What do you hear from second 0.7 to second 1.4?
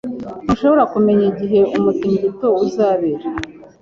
kumenya